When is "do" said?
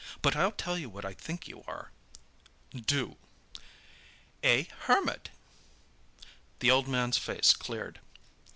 2.73-3.17